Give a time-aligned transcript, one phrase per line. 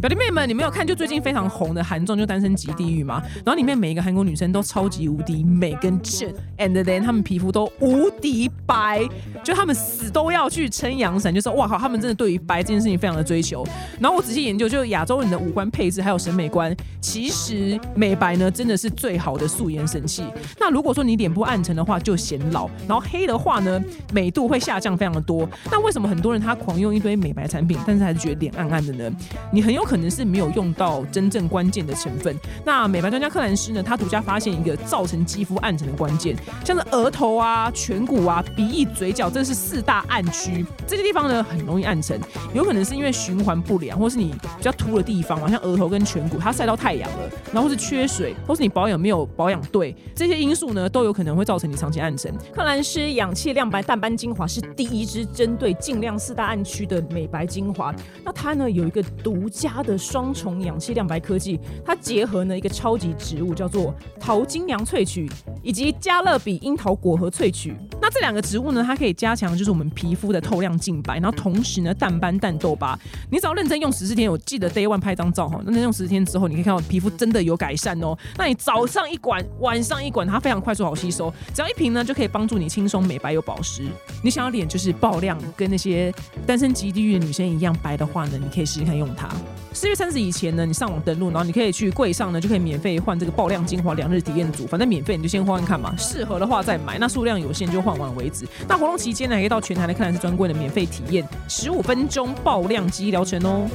[0.00, 3.22] 表弟妹们，你没有看就最近非常红的韩综就《单身级地狱》吗？
[3.44, 9.06] 然后里面每一个韩国女生都超级无敌美跟正，and then 她们皮肤都无敌白，
[9.44, 13.62] 就她们死都要去撑阳伞，就是哇靠，她们真的对于白这件事情非常的追求。
[13.98, 20.24] 然后我仔细研究，就亚洲人的五官配置还有审美观，其实美白呢真的是最好的素颜神器。
[20.58, 23.78] 那如果说你脸部暗沉的话，就显老；然后黑的话呢，
[24.14, 25.46] 美度会下降非常的多。
[25.70, 29.14] 那为什么很多人他狂用一堆美白产品，但是还是觉得脸暗暗的呢？
[29.52, 32.32] 你很有可能是没有用到真正关键的成分。
[32.64, 40.64] 那美白专家克兰斯呢，他独家发现一个造成肌肤暗沉的关键，像是额头啊、颧骨啊、鼻翼、嘴角，这是四大暗区。
[40.86, 42.20] 这些地方呢很容易暗沉，
[42.54, 52.32] 有可能是因为循环不良，或是你比较秃的地方嘛，像额头跟颧骨，它晒到太阳了，然后是缺水，或是你保养没有保养对，这些因素呢都有可能会造成你长期暗沉。
[52.54, 57.92] 克兰诗氧气亮白淡斑精华是第一支针对尽量四大暗区的美白精华，
[58.24, 65.26] 那它呢有一个独家它的双重氧气亮白科技，它结合呢一个超级植物叫做桃金娘萃取，
[65.62, 67.74] 以及加勒比樱桃果核萃取。
[67.98, 72.98] 那这两个植物呢，它可以加强就是我们皮肤的透亮净白，然后同时呢淡斑淡痘疤。
[73.30, 78.14] 你只要认真用十四天，我记得 day one 拍张照哈，认真用十四天之后，你可以看到皮肤真的有改善哦。
[78.36, 83.84] 那你早上一管，晚上一管，它非常快速好吸收，只要一瓶呢就可以帮助你轻松美白又保湿。
[84.22, 86.12] 你想要脸就是爆亮，跟那些
[86.46, 89.30] 单身级地狱的女生一样白的话呢，你可以试试看用它。
[89.72, 98.46] 四月三十以前呢，你上网登录，然后你可以去柜上呢就可以免费换这个爆量精华两日体验组，反正免费你就先换换看嘛，适合的话再买，那数量有限就换完为止。
[98.68, 103.68] 那活动期间呢，可以到全台来看兰斯专柜的免费体验十五分钟爆量肌疗程哦。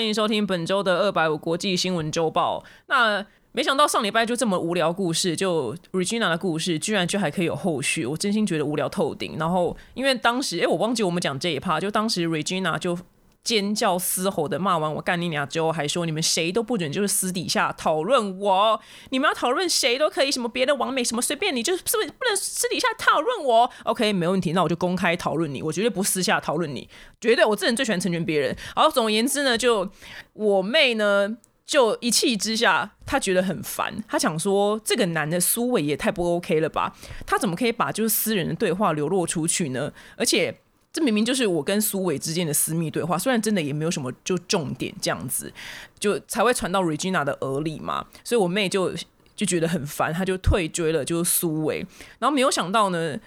[0.00, 2.64] 欢迎收听本周的二百五国际新闻周报。
[2.86, 9.36] 那没想到上礼拜就这么无聊故事，就 Regina 的故事，居然就还可以有后续，我真心觉得无聊透顶。
[9.38, 12.98] 然后因为当时，哎，我忘记我们讲这一趴，就当时 Regina 就
[13.42, 18.80] 尖叫嘶吼的骂完我干你娘之后，还说你们谁都不准就是私底下讨论我，
[19.10, 26.88] 你们要讨论谁都可以，什么别的网美什么随便你，就是不是不能私底下讨论我？OK，没问题，那我就公开讨论你，我绝对不私下讨论你，
[27.20, 28.56] 绝对我这人最喜欢成全别人。
[28.74, 29.90] 好，总而言之呢，就
[30.34, 31.38] 我妹呢。
[31.66, 36.92] 就一气之下，她觉得很烦，她想说这个男的苏伟也太不 OK 了吧？
[37.24, 39.92] 他怎么可以把就是私人的对话流露出去呢？
[40.16, 40.58] 而且
[40.92, 45.52] 这明明就是我跟苏伟之间的私密对话，虽然真的也没有什么就重点这样子，
[45.98, 48.06] 就才会传到 Regina 的耳里嘛。
[48.24, 48.92] 所以我妹就
[49.36, 51.86] 就觉得很烦，她就退追了，就是苏伟。
[52.18, 53.18] 然后没有想到呢，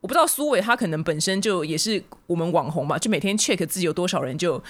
[0.00, 4.62] 我不知道苏伟他可能本身就也是我们网红嘛，就每天 check 自己有多少人就。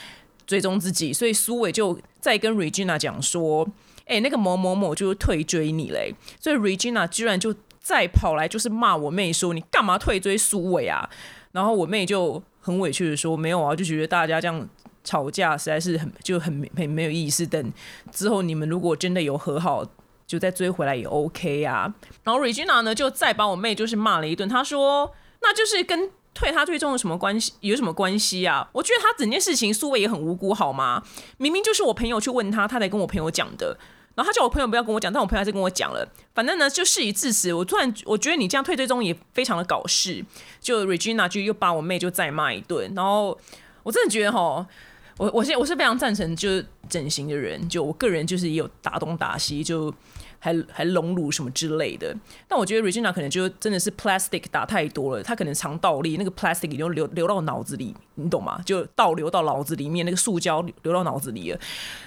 [0.44, 3.66] 追踪自己，所以苏伟就在跟 Regina 讲说
[4.06, 11.09] ：“哎，那个某某某就退追你嘞。”所以 Regina 居然就再跑来就是骂我妹说：“你干嘛退追苏伟啊？”
[11.53, 14.69] 然后我妹就很委屈的说：“没有啊，就觉得大家这样
[15.05, 17.47] 吵架实在是很就很很没有意思。
[17.47, 17.73] 等
[18.11, 19.85] 之后你们如果真的有和好，
[20.27, 27.53] 就再追回来也 OK 啊。”然后 Regina 呢就再把我妹就是骂了一顿，她说：“那就是跟。”退他最终有什么关系？
[27.61, 28.67] 有什么关系啊？
[28.73, 31.03] 我觉得他整件事情苏伟也很无辜，好吗？
[31.37, 33.77] 明明就是我朋友去问他，他才跟我朋友讲的。
[34.15, 36.06] 然后他叫我朋友不要跟我讲，但我朋友还是跟我讲了。
[36.34, 40.25] 反正呢，就事已至此，我突然我觉得你这样退追踪也非常的搞事。
[40.61, 42.93] 就 Regina 就又把我妹就再骂一顿。
[42.95, 43.39] 然后
[43.83, 44.67] 我真的觉得哈，
[45.17, 49.93] 我我现我是非常赞成就是整形的人，就我个人就是也有打东打西就。
[50.45, 52.13] 还还隆乳什么之类的，
[52.49, 58.61] 但我觉得 Regina 可能就真的是 plastic 打太多了，她可能肠倒立，那个 plastic 已经流流到脑子里，你懂吗？
[58.67, 61.61] 就倒流到脑子里面，那个塑胶流到脑子里了。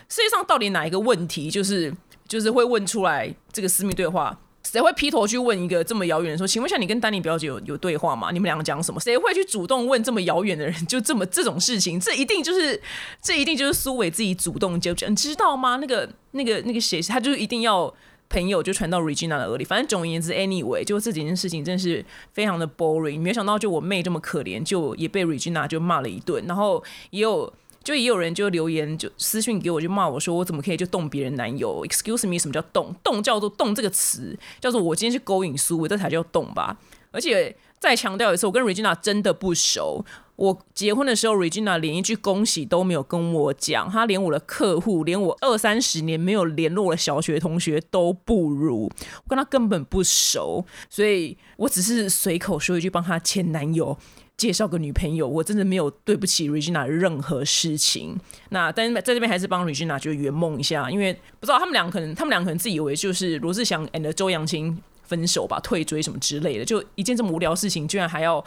[0.09, 1.93] 世界上到底哪一个问题，就是
[2.27, 4.37] 就是会问出来这个私密对话？
[4.63, 6.45] 谁会劈头去问一个这么遥远的说？
[6.45, 8.31] 请问一下，你跟丹尼表姐有有对话吗？
[8.33, 8.99] 你们两个讲什么？
[8.99, 10.85] 谁会去主动问这么遥远的人？
[10.87, 12.81] 就这么这种事情，这一定就是
[13.21, 15.77] 这一定就是苏伟自己主动就讲，知道吗？
[15.77, 17.95] 那个那个那个谁，他就是一定要。
[18.29, 23.21] 朋友就传到 Regina 的耳里，反正总而言之，anyway，就这几件事情真是非常的 boring。
[23.21, 26.43] 没想到就我妹这么可怜，就也被 Regina 就骂了一顿。
[26.45, 32.95] 然后也有就也有人就留言就私信给我，就骂我说我怎么可以就动别人男友？Excuse me，什么叫动？
[33.03, 36.77] 动叫做动这个词，叫做我今天去勾引苏，这才叫动吧。
[37.11, 40.03] 而且再强调一次，我跟 Regina 真的不熟。
[40.35, 53.97] 我结婚的时候，Regina 连一句恭喜都没有跟我讲，她连我的客户，连我二三十年没有联络的小学同学都不如，我跟她根本不熟，所以我只是随口说一句帮她前男友
[54.35, 58.19] 介绍个女朋友，我真的没有对不起 Regina 任何事情。
[58.49, 68.43] 那但是在这边还是帮 Regina 就圆梦一下，因为不知道他们俩可能他们俩可能自以为就是罗志祥 and 周扬青分手吧，退追什么之类的，就一件这么无聊的事情，居然还要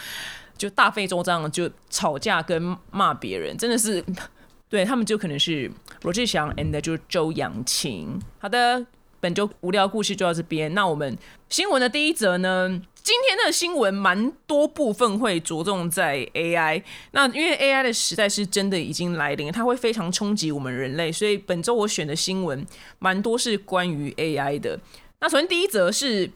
[0.58, 4.04] 就大费周章就吵架跟骂别人，真的是
[4.68, 5.70] 对他们就可能是
[6.02, 8.20] 罗志祥 and 就是周扬青。
[8.38, 8.84] 好的，
[9.20, 10.74] 本周无聊故事就到这边。
[10.74, 11.16] 那我们
[11.48, 12.82] 新闻的第一则呢？
[13.00, 16.82] 今天的新闻蛮多部分会着重在 AI，
[17.12, 22.66] 那因为 AI 的时代是真的已经来临，它会非常冲击我们人类，所以本周我选的新闻
[22.98, 24.78] 蛮多是关于 AI 的。
[25.20, 26.30] 那首先第一则是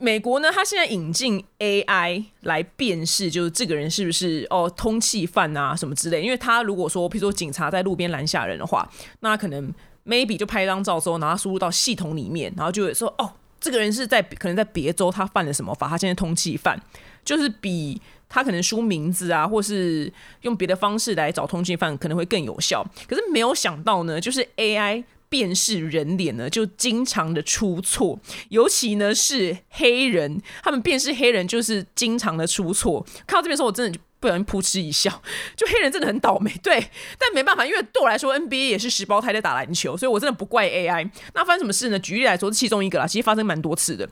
[0.00, 6.22] 美国呢，它现在引进 AI 来辨识，就是这个人是不是哦通缉犯啊什么之类。
[6.22, 9.72] 因为他如果说，譬如说警察在路边拦下人的话，那可能
[10.06, 13.32] maybe 就拍一张照之后，然后输入到系统里面，然后就会说哦。
[13.62, 15.86] 这个人是在可能在别州，他犯了什么法？
[15.86, 16.80] 他现在通缉犯，
[17.22, 20.10] 就是比他可能输名字啊，或是
[20.40, 22.82] 用别的方式来找通缉犯可能会更有效。
[23.06, 33.06] 可是没有想到呢，就是 AI 辨识人脸呢，就经常的出错，尤其呢是黑人，他们辨识黑人就是经常的出错。
[33.26, 34.04] 看到这边时候，我真的就。
[34.20, 35.10] 不小心噗嗤一笑，
[35.56, 36.78] 就黑人真的很倒霉，对，
[37.18, 41.10] 但没办法，因为对我来说，NBA 也是十胞胎在打篮球，所以我真的不怪 AI。
[41.34, 41.98] 那发生什么事呢？
[41.98, 44.06] 举例来说，是其中一个啦，其实发生蛮多次的。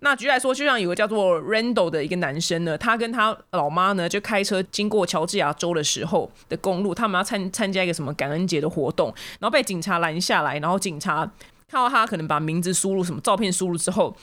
[0.00, 11.30] 那举例来说，就像有个叫做 Randall 的一个男生呢，他跟他老妈呢，就开车经过乔治亚州的时候的公路，他们要参参加一个什么感恩节的活动，然后被警察拦下来，然后警察
[11.68, 14.16] 看到他可能把名字输入、什么照片输入之后，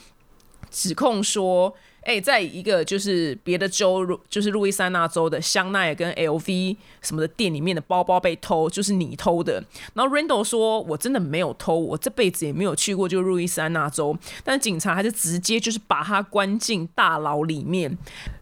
[0.68, 1.72] 指控说。
[2.08, 9.62] 哎，在一个就是别的州，就是路易斯安那州的香奈儿跟 LV 什么的店里面的包包被偷，就是你偷的。
[9.92, 17.98] 然后 Randall 说：“我真的没有偷，我这辈子也没有去过就路易斯安那州。”但警察还是直接就是把他关进大牢里面。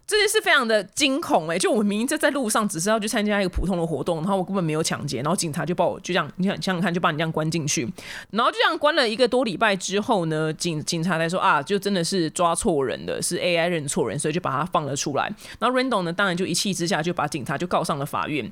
[0.07, 7.85] 这件事非常的惊恐哎，就我明明在在路上只是要去参加一个普通的活动，然后我根本没有抢劫，然后警察就把我就这样，你想想想看，就把你这样关进去，
[8.31, 15.29] 然后就这样关了一个多礼拜之后呢，警警察来说啊，就真的是抓错人了，是 AI 认错人，所以就把他放了出来。
[15.59, 18.49] 然后 Randall 呢，当然就一气之下就把警察就告上了法院。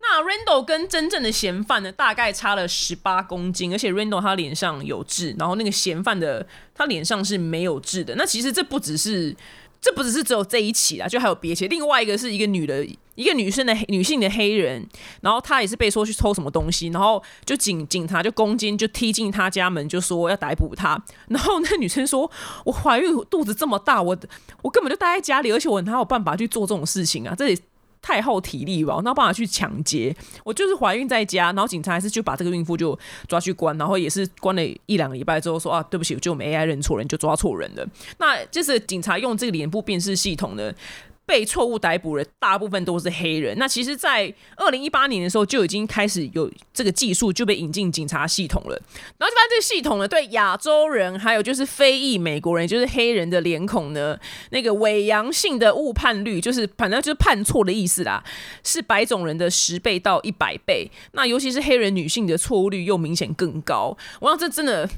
[0.00, 8.14] 那 Randall 跟真正的嫌犯呢，大概差了十八公斤，而且 Randall 他脸上有痣，然后那个嫌犯的他脸上是没有痣的。
[8.14, 9.36] 那其实这不只是。
[9.84, 11.68] 这不只是只有这一起啦，就还有别起。
[11.68, 12.82] 另外一个是一个女的，
[13.16, 14.82] 一个女生的女性的黑人，
[15.20, 20.98] 然后她也是被说去偷什么东西，然后就警警察就攻坚就踢进她家门，就说要逮捕她。
[21.28, 22.30] 然后那女生说
[22.64, 24.16] ：“我怀孕，肚子这么大，我
[24.62, 27.34] 我根本就待在家里，而且我哪有办法去做这种事情啊？
[27.36, 27.58] 这里。”
[28.04, 30.14] 太耗体力吧，我那办法去抢劫？
[30.44, 32.96] 我就是怀孕在家，然后警察还是就把这个孕妇就
[33.26, 37.88] 抓去关，然后也是关了一两个礼拜之后说啊，对不起，就我们 AI 认错人，就抓错人了。
[38.18, 40.70] 那就是警察用这个脸部辨识系统呢。
[41.26, 43.56] 被错误逮捕的大部分都是黑人。
[43.58, 48.80] 那其实，在二零一八年的时候就已经开始有这个技术，就被引进警察系统了。
[49.18, 54.18] 然后就发现这个系统呢，对亚洲人还有就是非裔美国人，就是黑人的脸孔呢，
[54.50, 58.22] 那个伪阳性的误判率，就是反正就是判错的意思啦，
[58.62, 60.90] 是白种人的十倍到一百倍。
[61.12, 63.96] 那尤其是黑人女性的错误率又明显更高。
[64.20, 64.88] 我想这真的，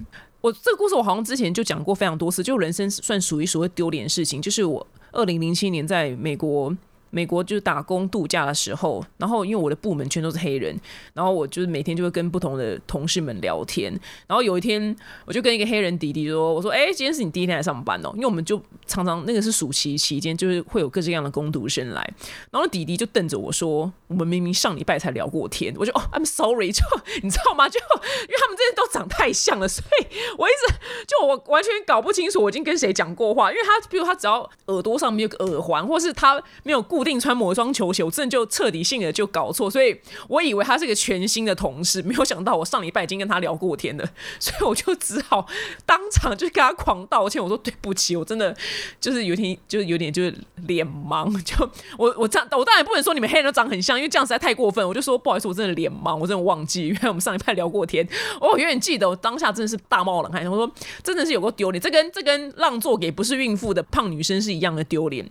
[0.41, 4.87] 我这个故事我好像之前就讲过非常多次，就人生算数一数会丢脸的事情，就是我。
[5.17, 6.77] 二零零七年在美国。
[7.11, 10.79] 美国就是打工度假的时候，然后因为我的部门全都是黑人，
[11.15, 13.93] 然后我就是每天就会跟不同的同事们聊天。
[14.27, 14.95] 然后有一天，
[15.25, 22.03] 我就跟一个黑人弟弟说：“我说，哎，今天是你第一天来上班哦，因为我们就常常那个是暑期期间，就是会有各式各样的工读生来。”
[22.51, 26.83] 然后弟弟就瞪着我说：“我们明明上礼拜才聊过天。”我就哦，I'm sorry，就
[27.23, 27.69] 你知道吗？
[27.69, 30.75] 就因为他们这些都长太像了，所以我一直
[31.07, 33.51] 就我完全搞不清楚我已经跟谁讲过话。
[33.51, 39.95] 因为他比如他只要耳朵上面有个耳环，或是他没有固定穿魔装球鞋，我真的就彻底性的就搞错，所以
[40.29, 44.11] 我以为他是个全新的同事，没有想到我上礼拜已经跟他聊过天了，
[44.41, 45.47] 所以我就只好
[45.85, 48.57] 当场就跟他狂道歉，我说对不起，我真的
[48.99, 50.35] 就是有点就是有点就是
[50.67, 58.09] 脸盲，就我我这样我当然不能说你们黑人都长很像，因为这样实在太过分，我就说不好意思，我真的脸盲，我真的忘记，因为我们上礼拜聊过天，
[58.41, 60.73] 我永远记得我当下真的是大冒冷汗，我说
[61.03, 65.29] 真的是有个丢脸，这跟这跟让座给不是孕妇的胖女生是一样的丢脸，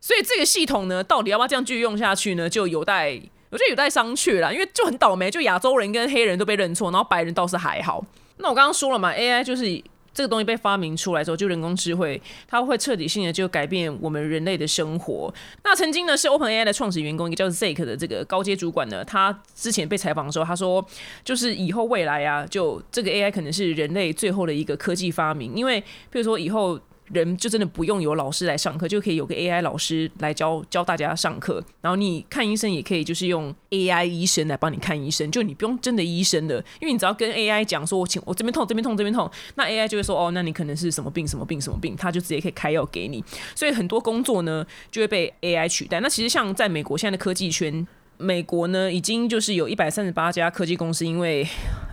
[0.00, 1.48] 所以这个系统呢，到底要不要？
[1.48, 3.20] 这样继续用下去呢，就有待
[3.50, 8.04] 我觉得有待商榷了，因为就很倒霉，就亚洲人跟黑人都被认错，然后白人倒是还好。
[8.38, 9.64] 那我刚刚说了嘛，AI 就是
[10.12, 15.32] 这个东西被发明出来之后，就人工智慧，它会彻底性的就改变我们人类的生活。
[15.62, 20.84] 那曾经呢，是 OpenAI 的创始员工，一个叫 Zake 的这个高阶主管呢，他之前被采访的时候，他说，
[21.22, 25.80] 就是以后未来啊，就这个 AI 可能是人类最后的一个科技发明，因为
[26.10, 26.80] 比如说以后。
[27.12, 31.62] 人就真的不用有老师来上课，就可以有个 AI 老师来教教大家上课。
[31.80, 43.22] 然后你看医生也可以，就是用 AI 医生来帮你看医生，就你不用真的医生的，因为你只要跟 AI 讲说，我请我这边痛这边痛这边痛，那 AI 就会说哦，那你可能是什么病什么病什么病，他就直接可以开药给你。
[43.54, 46.00] 所以很多工作呢就会被 AI 取代。
[46.00, 51.46] 那其实像在美国现在的科技圈，美国呢已经就是有一百三十八家科技公司因为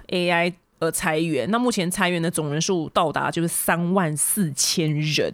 [0.07, 0.53] AI。
[0.81, 5.31] 呃裁员，那目前裁员的总人数到达就是三万四千人，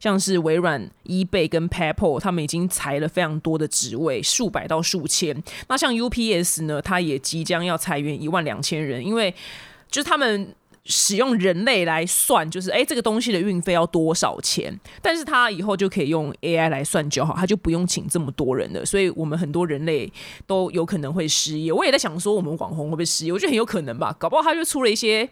[0.00, 5.42] 像是微软、eBay 跟 PayPal，他们已经裁了非常多的职位，数百到数千。
[5.68, 9.34] 那像 UPS 呢，它也即将要裁员一万两千人，因为
[9.90, 10.54] 就是他们。
[10.88, 14.76] 使用人类来算，就是哎，这个东西的运费要多少钱？
[15.00, 18.84] 但是他以后就可以用 AI 来算就好，他就不用请这么多人了。
[18.84, 20.10] 所以我们很多人类
[20.46, 21.70] 都有可能会失业。
[21.70, 23.32] 我也在想说，我们网红会不会失业？
[23.32, 25.28] 我觉得很有可能吧，搞不好他就出了一些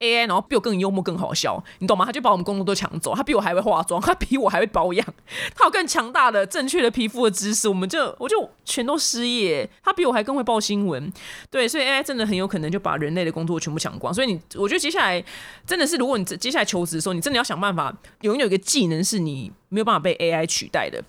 [0.00, 2.04] AI，然后比我更幽默、更好笑，你懂吗？
[2.04, 3.14] 他就把我们工作都抢走。
[3.14, 5.06] 他比我还会化妆，他比我还会保养，
[5.54, 9.68] 他有更强大的、正确的皮肤的知识，我们就我就全都失业。
[9.84, 11.12] 他比我还更会报新闻，
[11.50, 14.12] 对，所以 AI 真的很有可能就把人类的工作全部抢光。
[14.12, 15.22] 所以你，我觉得接下下来
[15.66, 21.02] 真的是，如果你接下来求职的时候，你真的要想办法拥有一个技能是你没有办法被 AI 取代的。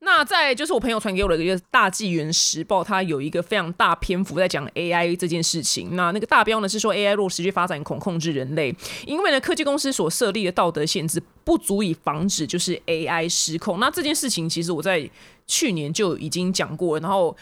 [0.00, 5.94] 那在就是我朋友传给我的一个大纪元时报，它有一个非常大篇幅在讲 AI 这件事情。
[5.94, 13.78] 那那个大标呢是说 AI 若持续发展恐控制人类，因为呢科技公司所设立的道德限制不足以防止就是 AI 失控。
[13.78, 15.10] 那这件事情其实我在
[15.46, 17.36] 去年就已经讲过，然后。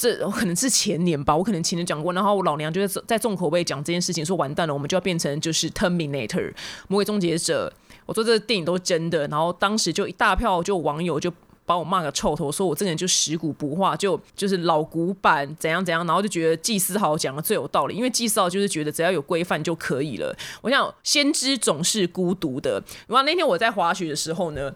[0.00, 6.54] 这可能是前年吧，我可能前年讲过，然后我老娘就是在重口味讲这件事情，说完蛋了，我们就要变成就是 Terminator
[6.88, 7.70] 魔鬼终结者。
[8.06, 11.30] 我说这个电影都是真的，然后当时就一大票就网友就
[11.66, 20.34] 把我骂个臭头，说我这个人就食古不化，就就是老古板怎样怎样，然后就觉得季思豪讲的最有道理，因为季思豪就是觉得只要有规范就可以了。
[20.62, 24.72] 我想先知总是孤独的，然后那天我在滑雪的时候呢。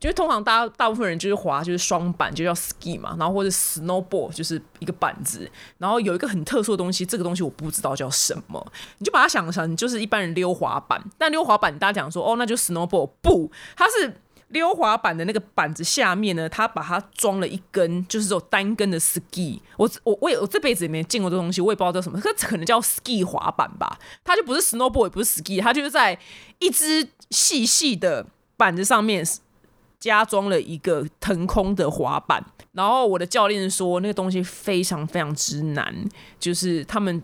[0.00, 8.64] 就是通常大家大部分人就是滑就是双板就叫 ski 嘛，然后或者 snowboard 就是一个板子，然后有一个很特殊的东西，这个东西我不知道叫什么，
[8.98, 26.16] 你就把它想成就是一般人溜滑板，但溜滑板大家讲说哦那就 snowboard 不，它是溜滑板的那个板子下面呢，它把它装了一根就是这种单根的 ski，我我我也我这辈子也没见过这东西，我也不知道叫什么，它可能叫 ski 滑板吧，它就不是 snowboard 也不是 ski，它就是在
[26.60, 28.24] 一只细细的
[28.56, 29.26] 板子上面。
[30.00, 35.94] 加装了一个腾空的滑板，然后我的教练说那个东西非常非常之难，
[36.38, 37.22] 就是他们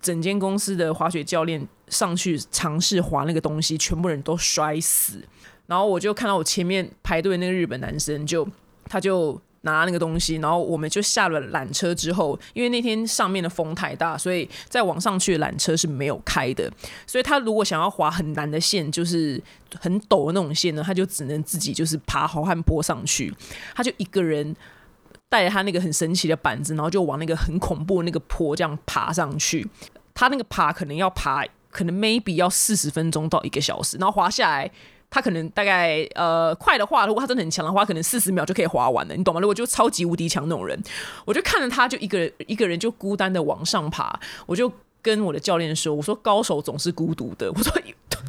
[0.00, 5.22] 整间公司的滑雪教练上去尝试滑那个东西，全部人都摔死。
[5.66, 8.46] 然后我就看到我前面排队那个日本男生，就
[8.84, 9.40] 他就。
[9.66, 16.72] 拿那个东西，然后我们就下了缆车之后，因为那天上面的风太大，所以在往上去缆车是没有开的。
[17.06, 19.38] 所以他如果想要滑很难的线，就是
[19.78, 23.34] 很陡的那种线呢，他就只能自己就是爬好汉坡上去。
[23.74, 24.56] 他就一个人
[25.28, 29.68] 带着他那个很神奇的板子，然后就往那个很恐怖的那个坡这样爬上去。
[30.14, 34.70] 他那个爬可能要爬，可能 maybe 要四十分钟到一个小时，然后滑下来。
[35.16, 39.40] 他可能大概呃快的话，如果他真的很强的话，可能四十秒就可以滑完了，你懂吗？
[39.40, 40.78] 如果就超级无敌强那种人，
[41.24, 44.70] 我就看着他就一个人一个人就孤单的往上爬，我就
[45.00, 47.72] 跟我的教练说：“我说高手总是孤独的。”我说，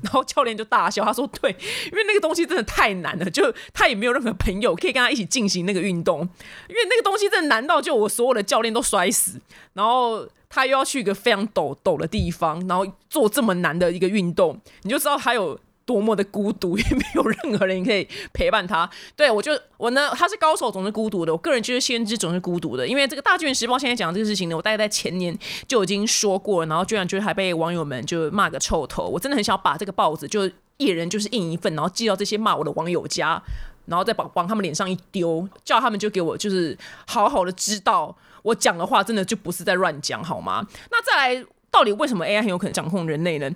[0.01, 1.51] 然后教练就大笑，他说：“对，
[1.91, 6.21] 因为那个东西真的太难了，就他也没有任何朋友可以跟他一起进行那个运动，
[6.69, 9.41] 因为那个东西真的难到就我所有的教练都摔死，
[9.73, 18.87] 然后他又要去一个非常陡陡的地方，然后做这么难的一个运动，你就知道他有。”多么的孤独，也没有任何人可以陪伴他。
[19.15, 21.31] 对我就我呢，他是高手，总是孤独的。
[21.31, 22.85] 我个人就是先知，总是孤独的。
[22.85, 29.07] 因为这个《大剧院时报》现在讲这个事情呢，我大概在前年就已经说过，然后居然就还被网友们就骂个臭头。
[29.07, 33.41] 我真的很想把这个报纸就一人就是印一份，然后寄到这些骂我的网友家，
[33.85, 36.77] 然后再把往他们脸上一丢，叫他们就给我就是
[37.07, 38.13] 好好的知道
[38.43, 40.67] 我讲的话真的就不是在乱讲，好吗？
[40.91, 41.45] 那再来。
[41.69, 43.49] 到底为什么 AI 很有可能掌控人类呢？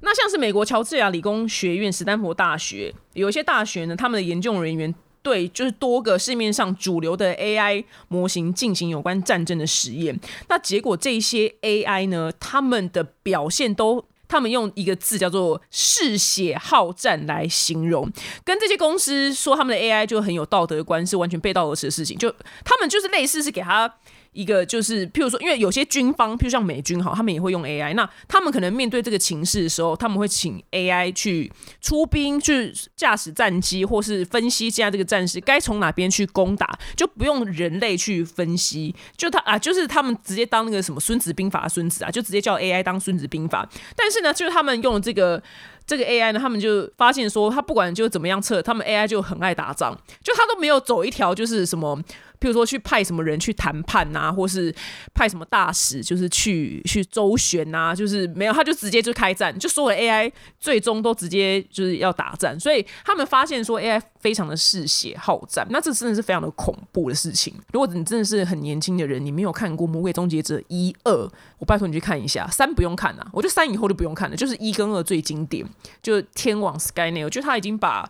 [0.00, 10.18] 那像是美国乔治亚理工学院、史丹佛大学有一些大学呢，他们的研究人员对就是多个市面上主流的 AI 模型进行有关战争的实验。
[10.48, 18.10] 那结果这些 AI 呢，他们的表现都，他们用一个字叫做“嗜血好战”来形容，
[18.44, 22.16] 跟这些公司说他们的 AI 就很有道德观是完全背道而驰的事情。
[22.16, 22.30] 就
[22.64, 23.94] 他们就是类似是给他。
[24.38, 45.42] 一个就是，譬如说，因为有些军方，譬如像美军哈，他们也会用 AI，那他们可能面对这个情势的时候，他们会请 AI 去出兵，去驾驶战机，或是分析现在这个战士该从哪边去攻打，就不用人类去分析，就他啊，就是他们直接当那个什么《孙子兵法》孙子啊，就直接叫 AI 当《孙子兵法》，但是呢，就是他们用这个。
[45.88, 51.98] 这个 AI 呢，他们就发现说，他不管就怎么样测，他们 AI 就很爱打仗，就他都没有走一条就是什么，
[52.40, 54.74] 譬如说去派什么人去谈判呐、或是
[55.14, 67.54] 派什么大使，就是去去周旋呐、就是没有，他就直接就开战，就所有 AI 最终都直接就是要打战，所以他们发现说 AI 非常的嗜血好战，那这真的是非常的恐怖的事情。
[67.72, 75.66] 如果你真的是很年轻的人，你没有看过《魔鬼终结者》一二，我拜托你去看一下，三不用看啊，我觉得三以后就不用看了，就是一跟二最经典。
[76.02, 78.08] 就天网 Skynet，我觉得他已经把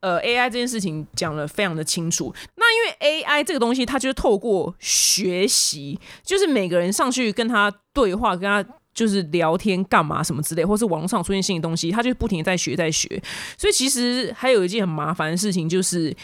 [0.00, 2.34] 呃 AI 这件事情讲得非常的清楚。
[2.56, 8.64] 那因为 AI 这个东西，它就是透过学习，就是每个人上去跟他对话，跟他。
[8.92, 13.08] 就是聊天干嘛什么之类，或是网上出现新的东西，他就不停的在学在学。
[13.56, 16.14] 所以其实还有一件很麻烦的事情，就是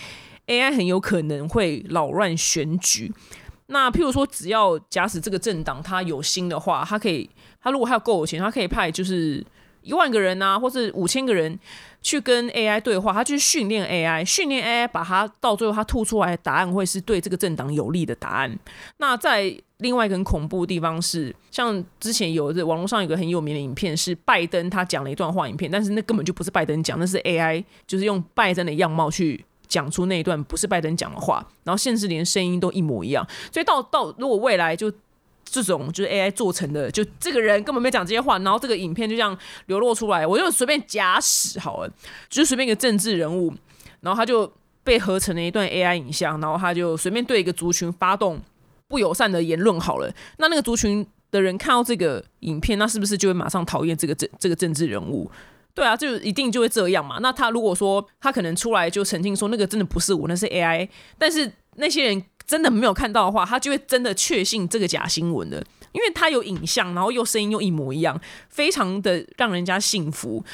[0.48, 3.10] AI 很有可能会扰乱选举。
[3.68, 7.30] 那譬如说，只要假使这个政党他有心的话，他可以，
[7.62, 9.42] 他如果他有够有钱，他可以派就是
[9.86, 11.58] 一万个人啊，或是五千个人
[12.02, 18.58] 去跟 AI 对话，他去训练 AI，训练 AI，把它到最后他吐出来的答案会是对这个政党有利的答案。
[18.96, 29.44] 那在另外一个很恐怖的地方是，像之前有的网络上有个很有名的影片，是拜登他讲了一段话影片，但是那根本就不是拜登讲，那是 AI，就是用拜登的样貌去。
[29.68, 34.88] 讲出那一段不是拜登讲的话，然后甚至连声音都一模一样，所以到到如果未来就
[35.48, 39.36] 这种就是 AI 做成的，就这个人根本没讲这些话，然后这个影片就这样
[39.66, 41.90] 流露出来，我就随便假使好了，
[42.28, 43.54] 就是随便一个政治人物，
[44.00, 44.52] 然后他就
[44.84, 48.40] 被合成了一段 AI 影像，然后他就随便对一个族群发动
[48.88, 55.30] 不友善的言论好了，那那个族群的人看到这个影片，那是不是就会马上讨厌这个政这个政治人物？
[55.74, 57.18] 对啊，就一定就会这样嘛。
[57.20, 60.88] 那他如果说他可能出来就澄清说那个真的不是我，那是 AI，
[61.18, 65.58] 但是那些人真的没有看到的话，他就会真的确信这个假新闻的，
[65.92, 70.44] 因为他有影像，然后又声音又一模一样，非常的让人家信服。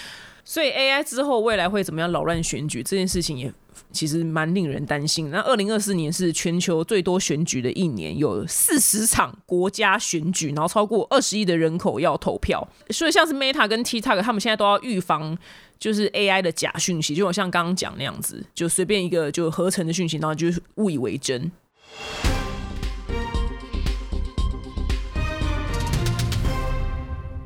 [0.45, 3.53] 所以 AI 之后未来会怎么样扰乱选举这件事情也
[3.93, 5.31] 其实蛮令人担心。
[5.31, 12.67] 那二零二四年是全球最多选举的一年，有四十场国家选举，然后超过二十亿的人口要投票。
[12.91, 15.37] 所以像是 Meta 跟 TikTok 他们现在都要预防。
[15.79, 21.51] 就是 AI 的假讯息，就我像刚刚讲那样子，就随便一个就合成的讯息，然后就误以为真。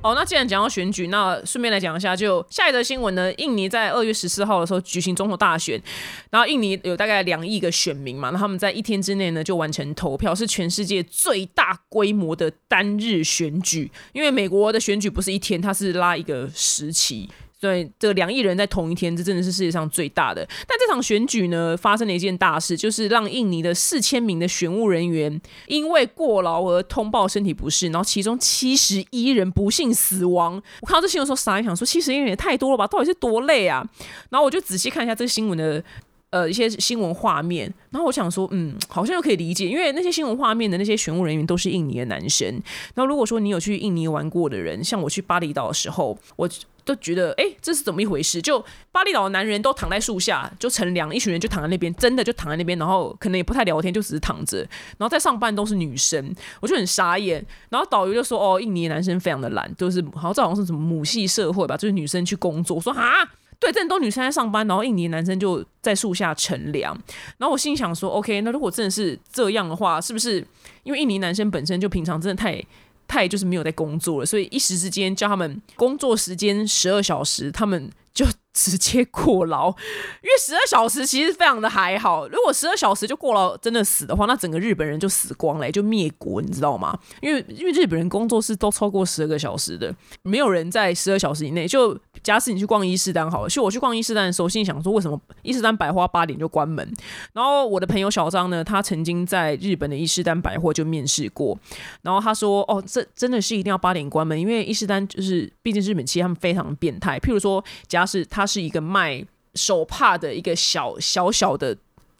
[0.02, 5.82] 哦，那既然讲到选举，那顺便来讲一下，就下一则新闻呢，印尼在二月十四号的时候举行总统大选，
[6.30, 17.28] 然后印尼有大概两亿个选民嘛，那他们在一天之内呢就完成投票，是全世界最大规模的单日选举，因为美国的选举不是一天，它是拉一个时期。
[17.58, 20.46] 所以，这两亿人在同一天，这真的是世界上最大的。
[20.66, 30.62] 但这场选举呢，发生了一件大事，就是让印尼的四千名的选务人员因为过劳而通报身体不适，然后其中七十一人不幸死亡。
[30.82, 32.86] 我看到这新闻的时候傻一想，说七十一人也太多了吧？
[32.86, 33.82] 到底是多累啊？
[34.30, 35.82] 然后我就仔细看一下这个新闻的。
[36.36, 42.46] 呃，一些新闻画面，然后我想说，嗯，好像又可以理解，因为那些新闻画面的那些选务人员都是印尼的男生。
[42.94, 46.46] 然后如果说你有去印尼玩过的人，像我去巴厘岛的时候，我
[46.84, 48.42] 都觉得，哎，这是怎么一回事？
[48.42, 54.58] 就巴厘岛的男人都躺在树下，就乘凉，一群人就躺在那边，真的就躺在那边，然后可能也不太聊天，就只是躺着。
[54.98, 57.42] 然后在上班都是女生，我就很傻眼。
[57.70, 62.76] 然后导游就说，哦，印尼男生非常的懒，就是好像这好像是什么母系社会吧，就是女生去工作。
[62.76, 63.26] 我说啊。
[63.58, 66.96] 对，真的都女生在上班，然后印尼男生就在树下乘凉。
[67.38, 70.46] 然后我心想说，OK，那如果真的是这样的话，是不是
[70.82, 72.62] 因为印尼男生本身就平常真的太
[73.08, 79.68] 太就是没有在工作了，所以一时之间叫他们工作时间十二小时，他们就直接过劳？
[79.68, 86.98] 因为十二小时其实非常的还好，如果十二小时就过劳真的死的话，那整个日本人就死光了，就灭国，你知道吗？
[87.20, 91.98] 因为因为日本人工作是都超过十二个小时的，没有人在十二小时以内就。
[92.22, 96.84] 假使你去逛伊势丹好了，就我去逛伊势丹的时候，心里想说，为什么伊势丹百货八点就关门？
[97.34, 101.56] 然后我的朋友小张呢，他曾经在日本的伊势丹百货就面试过，
[102.02, 107.18] 然后他说，哦，这真的是一定要八点关门，因为伊势丹就是毕竟日本企业他们非常变态。
[107.20, 111.76] 譬如说，假使他是一个卖手帕的一个小小小的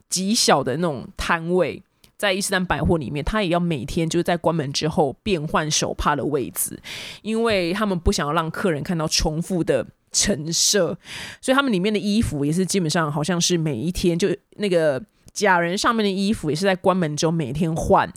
[0.08, 1.82] 极小的那种摊位。
[2.18, 6.80] 在伊斯丹百货里面，他也要每天就是在关门之后变换手帕的位置，
[7.20, 10.96] 因为他们不想要让客人看到重复的陈设，
[11.42, 15.02] 所以他们里面的衣服也是基本上好像是每一天就那个
[15.34, 18.10] 假人上面的衣服也是在关门之后每天换。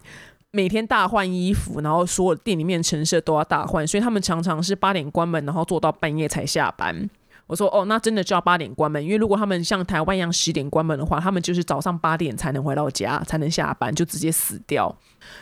[0.52, 7.10] 每天大换衣服，然后所有店里面陈设都要大换，所以他们常常是八点关门，然后做到半夜才下班。
[7.50, 14.96] 我说哦，那真的就要八点关门，因为如果他们像台湾一样十点关门的话，他们就是早上八点才能回到家，才能下班，就直接死掉。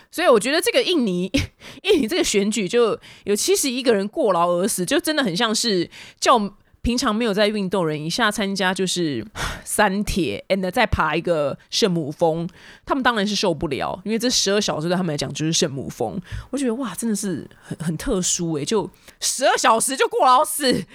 [0.10, 1.30] 所以我觉得这个印尼
[1.84, 5.88] 印尼这个选举就有七十一个人过劳而死，就真的很像是
[6.20, 6.40] 叫。
[6.88, 9.22] 平常没有在运动人一下参加就是
[9.66, 12.48] 三铁，and 再爬一个圣母峰，
[12.86, 16.18] 他们当然是受不了，因为这十二小时对他们来讲就是圣母峰。
[16.50, 20.86] 我觉得哇，真的是很很特殊诶，就十二小时就过劳死，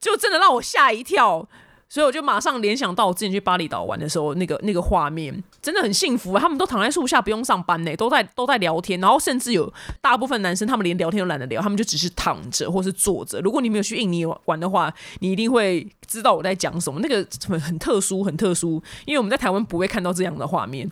[0.00, 1.46] 就真的让我吓一跳。
[1.92, 6.38] 所以我就马上联想到我之前去巴厘岛玩的时候，那个那个画面真的很幸福。
[6.38, 13.40] 他们都躺在树下不用上班呢，都在都在聊天，然后甚至有大部分男生他们连聊天都懒得聊，他们就只是躺着或是坐着。
[13.40, 16.98] 如果你没有去印尼玩的话，你一定会知道我在讲什么。
[17.00, 20.90] 那个很很特殊，很特殊，因为我们在台湾不会看到这样的画面。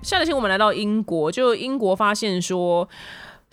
[0.00, 2.88] 下个星期我们来到英国，就英国发现说。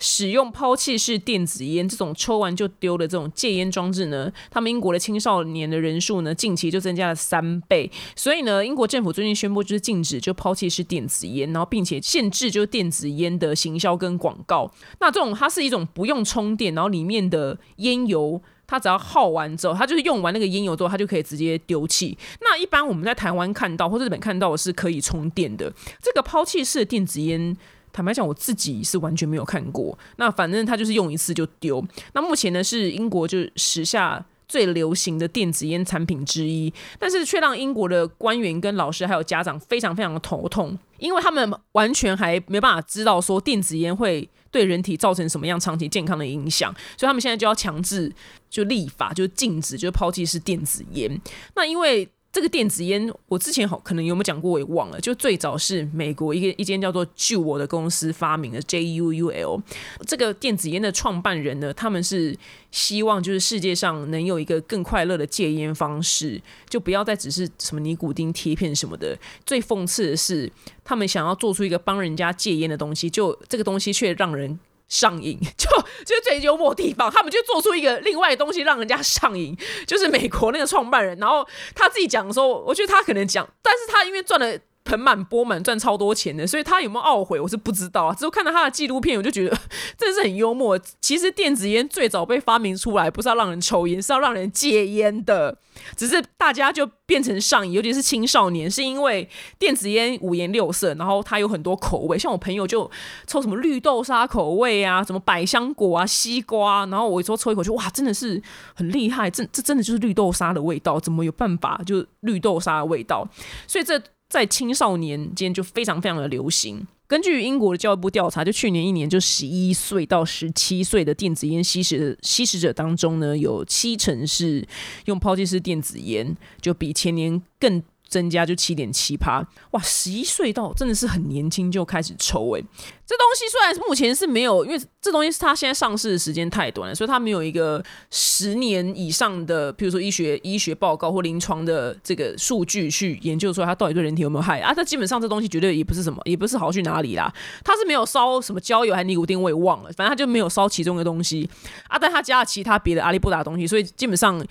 [0.00, 7.90] 使用抛弃式电子烟这种抽完就丢的这种戒烟装置呢，他们英国的青少年的人数呢，近期就增加了三倍。
[8.16, 14.72] 所以呢，英国政府最近宣布就是禁止就抛弃式电子烟，然后并且限制就电子烟的行销跟广告。
[15.00, 22.16] 那这种它是一种不用充电，然后里面的烟油它只要耗完之后，它就是用完那个烟油之后，它就可以直接丢弃。
[22.40, 25.70] 那一般我们在台湾看到或日本看到的是可以充电的
[26.02, 27.56] 这个抛弃式电子烟。
[27.92, 29.98] 坦白讲，我自己是完全没有看过。
[30.16, 31.84] 那反正他就是用一次就丢。
[32.12, 48.12] 那目前呢是英国就时下最流行的电子烟产品之一，但是却让英国的官员跟老师还有家长非常非常的头痛，因为他们完全还没办法知道说电子烟会对人体造成什么样长期健康的影响，所以他们现在就要强制
[48.48, 51.20] 就立法，就禁止，就抛弃是电子烟。
[51.54, 52.08] 那因为。
[52.32, 55.00] 这个电子烟，我之前好可能有没有讲过，我也忘了。
[55.00, 59.60] 就最早是美国一个一间叫做“救我”的公司发明的 JUUL。
[60.06, 62.36] 这个电子烟的创办人呢，他们是
[62.70, 69.18] 希望就是世界上能有一个更快乐的戒烟方式，就不要再只是什么尼古丁贴片什么的。
[69.44, 70.50] 最讽刺的是，
[70.84, 74.58] 他们想要做出一个帮人家戒烟的东西，就这个东西却让人。
[74.90, 75.70] 上瘾 就
[76.04, 84.58] 就是最幽默地方，他们就做出一个另外东西让人家上瘾，就是美国那个创办人，然后他自己讲的时候，我觉得他可能讲，但是他因为赚了。
[84.90, 88.12] 盆满钵满赚超多钱的，所以他有没有懊悔，我是不知道啊。
[88.12, 89.56] 只有看到他的纪录片，我就觉得
[89.96, 90.76] 真的是很幽默。
[91.00, 95.56] 其实电子烟最早被发明出来，不是要让人抽烟，是要让人戒烟的。
[95.96, 99.26] 只是大家就变成上瘾，尤其是青少年，是因为
[99.60, 102.18] 电子烟五颜六色，然后它有很多口味。
[102.18, 102.90] 像我朋友就
[103.28, 106.84] 抽什么绿豆沙口味啊，什么百香果啊，西瓜。
[106.86, 108.42] 然后我一说抽一口，就哇，真的是
[108.74, 113.28] 很厉害，这这真的就是绿豆沙的味道，怎么有办法就绿豆沙的味道？
[113.68, 114.02] 所以这。
[114.30, 116.86] 在青少年间就非常非常的流行。
[117.06, 124.66] 根据英国的教育部调查，就去年一年，就十一岁到十七岁的电子烟吸食吸食者当中呢，有七成是
[125.06, 127.82] 用抛弃式电子烟，就比前年更。
[128.10, 129.80] 增加就七点七趴，哇！
[129.80, 132.64] 十一岁到真的是很年轻就开始抽诶。
[133.06, 144.74] 这东西虽然目前是没有，因为这东西是它现在上市的时间太短了，所以它没有一个十年以上的，比如说医学医学报告或临床的这个数据去研究出来它到底对人体有没有害啊？
[144.74, 147.32] 它基本上这东西绝对也不是什么，也不是好去哪里啦。
[147.64, 151.48] 它是没有烧什么焦油还是尼古丁，我也忘了，反正它就没有烧其中的东西
[151.88, 154.44] 啊，但它加了其他别的阿里不达的东西，所以基本上。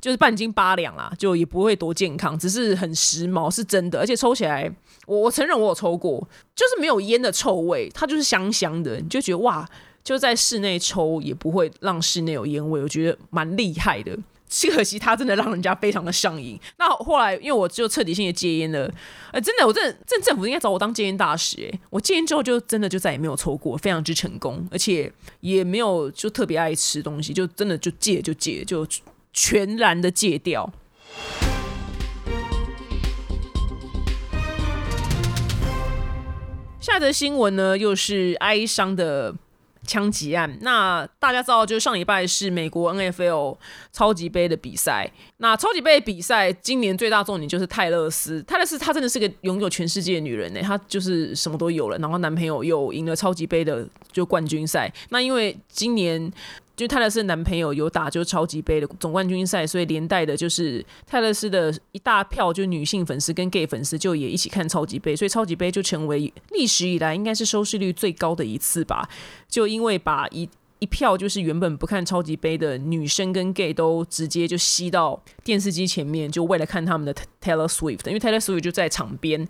[0.00, 3.98] 就是半斤八两啦，就也不会多健康，只是很时髦，是真的。
[3.98, 4.70] 而且抽起来，
[5.06, 6.20] 我我承认我有抽过，
[6.54, 9.68] 就是没有烟的臭味，它就是香香的，你就觉得哇，
[10.04, 14.16] 就在室内抽也不会让室内有烟味，我觉得蛮厉害的。
[14.48, 16.56] 只可惜它真的让人家非常的上瘾。
[16.78, 18.88] 那后来因为我就彻底性的戒烟了，
[19.32, 21.68] 呃，真的，我真的，这政府应该找我当戒烟大使。
[21.68, 28.86] 哎，我戒烟之后就真的就再也没有抽过，非常之成功，而且也没有就特别爱吃东西，就真的就戒就戒就。
[29.36, 30.72] 全然的戒掉。
[36.80, 39.34] 下则新闻呢，又是哀伤的
[39.86, 40.56] 枪击案。
[40.62, 43.58] 那大家知道，就是上礼拜是美国 N F L
[43.92, 45.10] 超级杯的比赛。
[45.36, 48.42] 那超级杯比赛今年最大重点就是泰勒斯。
[48.44, 51.98] 泰勒斯她真的是个拥有全世界的女人呢，她就是什么都有了。
[51.98, 54.90] 然后男朋友又赢了超级杯的就冠军赛。
[55.10, 56.32] 那因为今年。
[56.76, 69.08] 就泰勒斯男朋友有打就超级杯的总冠军赛，所以连带的就是泰勒斯的一大票就女性粉丝跟 gay 粉丝就也一起看超级杯，所以超级杯就成为历史以来应该是收视率最高的一次吧。
[69.48, 70.46] 就因为把一
[70.78, 79.40] 一票就是原本不看超级杯的女生跟 gay 都直接就吸到电视机前面，就为了看他们的 Taylor Swift，因为 Taylor Swift 就在场边，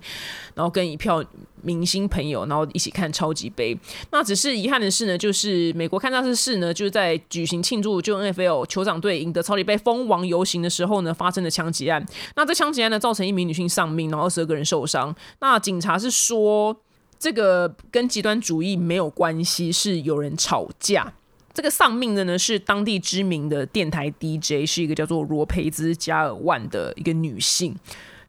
[0.55, 1.23] 然后跟一票
[1.61, 3.77] 明星朋友，然后一起看超级杯。
[4.11, 12.05] 那只是遗憾的是呢，就是美国堪萨斯市呢，就是在举行庆祝就 NFL 酋长队赢得超级杯封王游行的时候呢，发生了枪击案。
[12.35, 15.13] 那这枪击案呢，造成一名女性丧命，然后二十二个人受伤。
[15.39, 16.77] 那警察是说。
[17.19, 21.15] 这个跟极端主义没有关系，是有人吵架。
[21.57, 27.75] 这个丧命的呢是当地知名的电台 DJ，是一个叫做罗培兹加尔万的一个女性。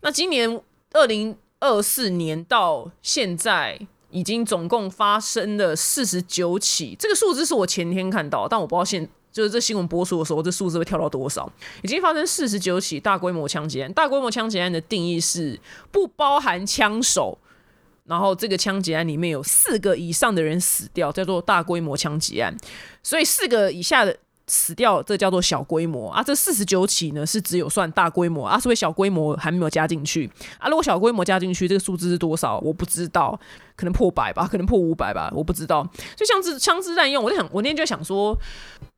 [0.00, 0.58] 那今年
[0.92, 6.96] 二零二四年到现在，已经总共发生了四十九起。
[6.98, 11.52] 这个数字是我前天看到，但我不知道现就是这新闻播出的时候，这数字会跳到多少？
[11.82, 13.92] 已经发生四十九起大规模枪击案。
[13.92, 15.60] 大规模枪击案的定义是
[15.92, 17.36] 不包含枪手。
[18.08, 22.56] 然后这个枪击案里面有四个以上的人死掉，叫做大规模枪击案。
[23.02, 24.16] 所以四个以下的
[24.46, 26.22] 死掉，这叫做小规模啊。
[26.22, 30.68] 这四十九起呢是只有算大规模啊，所以小规模还没有加进去啊。
[30.70, 32.58] 如果小规模加进去，这个数字是多少？
[32.60, 33.38] 我不知道，
[33.76, 35.86] 可能破百吧，可能破五百吧，我不知道。
[36.16, 38.34] 就像是枪支滥用，我在想，我那天就想说，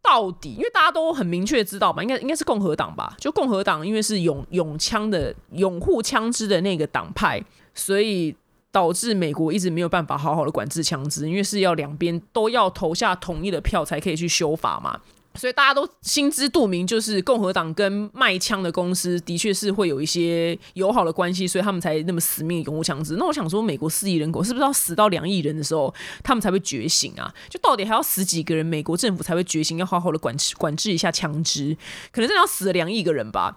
[0.01, 3.17] 到底因为大家都很明确知道吧，应该应该是共和党吧？
[3.19, 7.43] 就共和党因为是拥拥枪的、拥护枪支的那个党派，
[7.75, 8.37] 所以。
[8.73, 15.01] 导致美国一直没有办法好好的管制枪支，因为是要两边都要投下统一的票才可以去修法嘛，
[15.35, 23.17] 所以大家都心知肚明，就是共和党跟卖枪的公司的确是会有一些友好的关系，所以他们才那么死命拥护枪支。
[23.17, 27.33] 那我想说，美国四亿人口是不是要死到两亿人的时候，他们才会觉醒啊？
[27.49, 31.77] 就到底还要死几个人，美国政府才会觉醒，要好好的管制管制一下枪支？
[32.13, 33.57] 可能真的要死了两亿个人吧。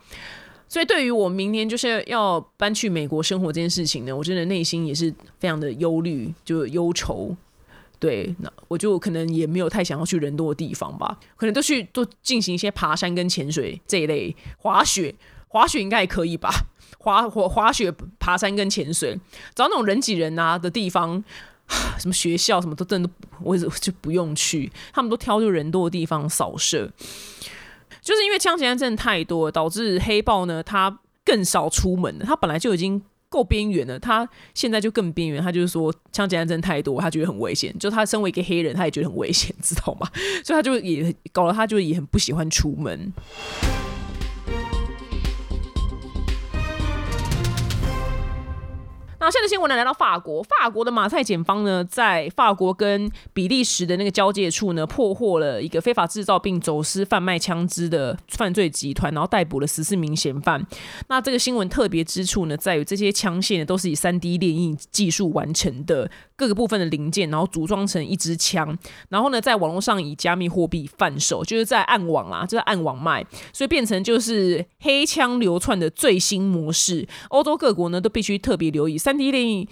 [0.74, 7.38] 所以，对于我明年就是要搬去美国生活这件事情呢，我真的内心也是非常的忧虑，就忧愁。
[8.00, 15.14] 对，那我就可能也没有太想要去人多的地方吧，可能都去都进行一些爬山跟潜水这一类，滑雪，
[15.48, 16.50] 滑雪应该也可以吧？
[16.98, 19.20] 滑滑滑雪、爬山跟潜水，
[19.54, 21.24] 找那种人挤人啊的地方，
[22.02, 23.08] 什么学校什么都真的
[23.44, 26.92] 我就不用去，他们都挑就人多的地方扫射。
[28.04, 32.26] 就是因为枪击案真的太多，导致黑豹呢，他更少出门了。
[32.26, 35.42] 他本来就已经够边缘了，他现在就更边缘。
[35.42, 37.74] 他就是说，枪击案真的太多，他觉得很危险。
[37.80, 40.08] 就他身为一个黑人，他也觉得很危险，知道吗？
[40.44, 43.14] 所以他就也搞得，他就也很不喜欢出门。
[49.24, 49.76] 那现在新闻呢？
[49.78, 60.62] 来到法国，法国的马赛检方呢，在法国跟比利时的那个交界处呢，破获了一个非法制造并走私贩卖枪支的犯罪集团，然后逮捕了十四名嫌犯。
[61.08, 66.12] 那这个新闻特别之处呢，在于这些枪械呢，都是以三 D 列印技术完成的。
[66.36, 68.76] 各个部分的零件，然后组装成一支枪，
[69.08, 77.08] 然后呢，在网络上以加密货币贩售，就是在暗网啊，就是暗网卖，所以变成就是黑枪流窜的最新模式。
[77.30, 79.68] 欧洲各国呢都必须特别留意三三 D 电影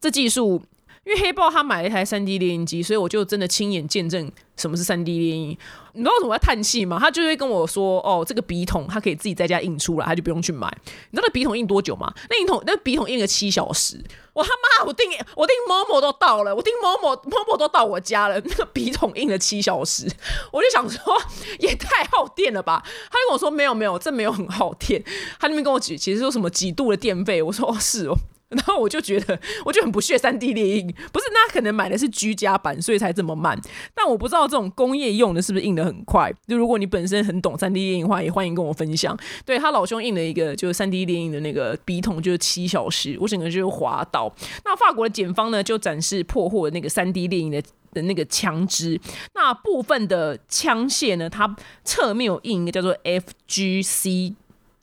[0.00, 0.62] 这技术。
[1.04, 5.56] 因为黑豹他买了一台三 D 猎印机，所以我就真的亲眼见证什么是三 D 猎印。
[5.92, 6.98] 你知道为什么要叹气吗？
[7.00, 10.66] 他就会跟我说：“哦，这个笔筒他可以自己在家印出来，他就不用去买。”
[11.12, 12.12] 你知道那笔筒印多久吗？
[12.28, 14.02] 那印筒那笔筒印了七小时。
[14.32, 20.10] 我他妈，我订我订某某都到了，我订某某某某都到我家了，那个笔筒印了七小时。
[20.50, 21.00] 我就想说，
[21.60, 22.82] 也太耗电了吧？
[22.84, 25.00] 他就跟我说：“没有没有，这没有很耗电。”
[25.38, 27.40] 他那边跟我举，其实说什么几度的电费？
[27.40, 28.16] 我说：“哦，是哦。”
[28.48, 33.60] 然后我就觉得，我就很不屑三 D 猎鹰，不是那可能买的是居家版，所以才这么慢。
[33.92, 36.32] 但我不知道这种工业用的是不是印的很快。
[36.46, 39.18] 就如果你本身很懂三 D 猎鹰的话，也欢迎跟我分享。
[39.44, 44.32] 对他老兄印了一个就是三 D 猎鹰的那个笔筒，就是七小时，我整个就是滑倒。
[44.64, 47.60] 那法国的检方呢，就展示破获那个三 D 猎鹰的
[47.92, 49.00] 的那个枪支，
[49.34, 54.34] 那部分的枪械呢，它侧面有印一个叫做 FGC。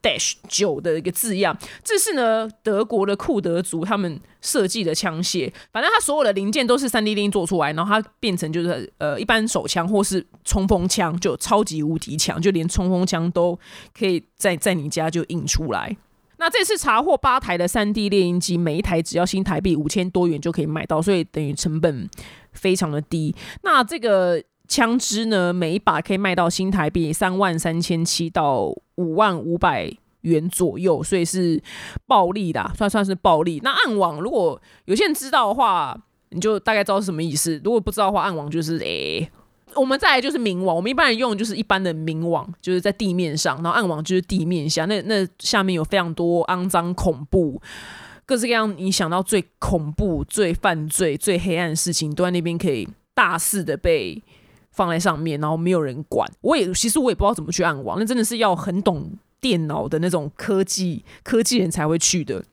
[0.04, 13.58] Dash 九的一个字样，这是呢德国的库德族他们设计的枪械，反正它所有的零件都是三 D 钉做出来，然后它变成就是呃一般手枪或是冲锋枪，就超级无敌强，就连冲锋枪都
[13.98, 15.96] 可以在在你家就印出来。
[16.38, 22.10] 那这次查获八台的三 D 猎鹰机，每一台只要新台币五千多元就可以买到，所以等于成本
[22.52, 23.34] 非常的低。
[23.62, 24.44] 那这个。
[24.68, 31.62] 枪支呢，每一把可以卖到新台币三万三千七到五万五百元左右，所以是
[32.08, 33.60] 暴利的，算算是暴利。
[33.62, 35.96] 那暗网如果有些人知道的话，
[36.30, 39.30] 你就大概知道是什么意思；如果不知道的话，暗网就是诶，
[39.76, 47.62] 我们再来就是明网，我们一般人用的就是一般的明网，就是在地面上，然后暗网就是地面下，那那下面有非常多肮脏、恐怖、
[48.26, 54.24] 各式各样你想到最恐怖、最犯罪、最黑暗的事情，都在那边可以大肆的被。
[54.74, 56.30] 放在上面，然后没有人管。
[56.42, 62.44] 我也其实我也不知道怎么去暗网，那真的是要很懂电脑的那种科技科技人才会去的。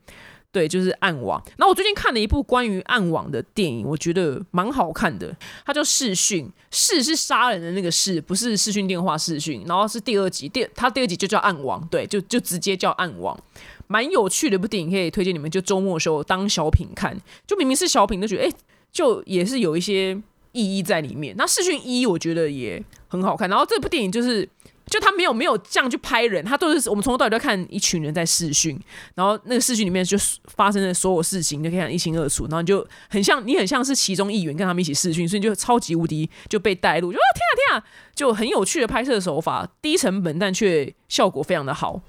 [0.53, 1.41] 对，就是暗网。
[1.55, 5.33] 然后我最近看了一部关于暗网的电影，我觉得蛮好看的。
[5.65, 9.63] 它叫《视讯》，视是杀人的那个视，不是视讯电话视讯。
[9.65, 13.39] 然后是第二集，第它第二集就叫暗网，对，就就直接叫暗网，
[13.87, 17.17] 蛮有趣的一部电影，可以推荐你们就周末的时候当小品看。
[17.47, 18.51] 就明明是小品，都觉得哎，
[18.91, 21.35] 就也是有一些意义在里面。
[21.37, 23.49] 那视讯一我觉得也很好看。
[23.49, 24.47] 然后这部电影就是。
[24.87, 28.77] 就他没有没有这样去拍人，他都是我们从头到尾都看一群人在视讯，
[29.15, 30.17] 然后那个视讯里面就
[30.55, 37.83] 发生的所有事情，就可以看一清二楚，然后就很像你很像是其中一员跟他们一起视讯，所以就超级无敌就被带入，就天啊天啊，
[38.13, 42.01] 就很有趣的拍摄手法，低成本但却效果非常的好。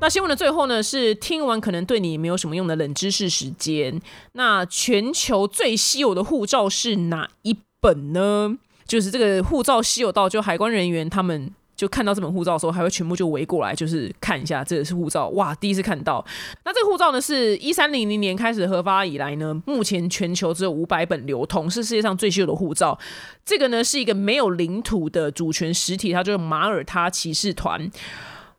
[0.00, 4.00] 那新闻的最后呢，是听完可能对你没有什么用的冷知识时间。
[4.32, 8.56] 那全球最稀有的护照是哪一本呢？
[8.86, 15.28] 就是这个护照稀有到，就海关人员他们就看到这本护照的时候，还会全部就围过来，就是看一下这个是护照。
[15.30, 16.24] 哇，第一次看到。
[16.64, 22.96] 那这个护照呢，是一三零零年开始核发以来呢，目前全球只有五百本流通，是世界上最稀有的护照。
[23.44, 27.90] 这个呢，是一个没有领土的主权实体，它就是马耳他骑士团。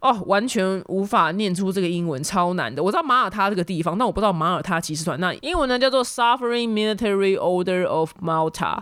[0.01, 2.81] 哦，完全无法念出这个英文，超难的。
[2.81, 5.19] 我知道马耳他这个地方，但我不知道马耳他骑士团。
[5.19, 8.79] 那英文呢叫做 Sovereign Military Order of Malta，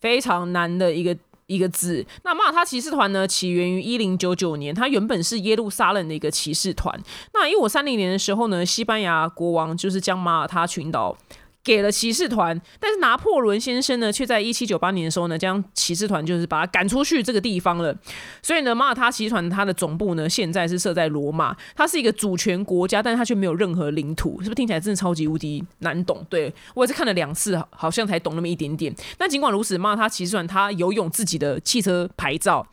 [0.00, 2.06] 非常难的一个一个字。
[2.22, 6.96] 那马耳他骑士团呢，起源于一零九九年，它原本是耶路撒冷的一个骑士团。
[7.34, 11.16] 那一五三零年的时候呢，西班牙国王就是将马耳他群岛。
[11.64, 17.96] 给了骑士团，但是拿破仑先生呢，却在一七九八年的时候呢，将骑士团就是把他赶出去这个地方了。
[18.42, 26.26] 所以呢，马耳他骑士团它的总部呢，现在是设在罗马，它是一个主权国家，但是它却没有任何领土，是不是听起来真的超级无敌难懂？
[26.28, 28.92] 对我也是看了两次，好像才懂那么一点点。
[29.18, 32.66] 那尽管如此，马耳他骑士团它有用自己的汽车牌照、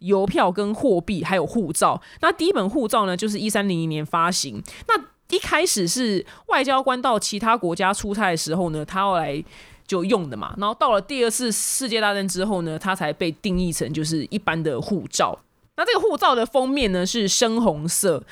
[0.00, 2.02] 邮票跟货币，还有护照。
[2.20, 4.62] 那第一本护照呢，就是一三零零年发行。
[4.86, 5.02] 那
[5.34, 9.42] 一开始是外交官到其他国家出差的时候呢，他要来
[9.86, 10.54] 就用的嘛。
[10.58, 15.36] 然后到了第二次世界大战之后呢，他才被定义成就是一般的护照。
[15.76, 18.22] 那这个护照的封面呢是深红色，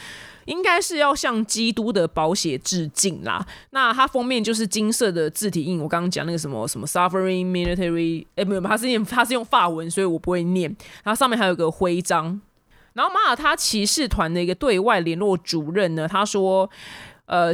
[0.44, 3.44] 应该是要向基督的宝血致敬啦。
[3.70, 10.74] 那它封面就是金色的字体印，我刚刚讲那个什么什么 Sovereign Military，哎，没有，它是念它是用法文，所以我不会念。
[11.02, 12.40] 然后上面还有个徽章。
[12.94, 16.68] 然后马耳他骑士团的一个对外联络主任呢，他说，
[17.26, 17.52] 呃，